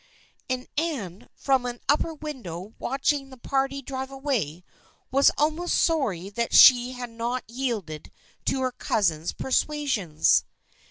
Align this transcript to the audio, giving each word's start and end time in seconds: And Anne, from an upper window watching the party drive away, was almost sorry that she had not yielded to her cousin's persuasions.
And 0.49 0.67
Anne, 0.77 1.29
from 1.35 1.63
an 1.67 1.79
upper 1.87 2.15
window 2.15 2.73
watching 2.79 3.29
the 3.29 3.37
party 3.37 3.83
drive 3.83 4.09
away, 4.09 4.63
was 5.11 5.29
almost 5.37 5.75
sorry 5.75 6.27
that 6.31 6.55
she 6.55 6.93
had 6.93 7.11
not 7.11 7.47
yielded 7.47 8.11
to 8.45 8.61
her 8.61 8.71
cousin's 8.71 9.31
persuasions. 9.31 10.43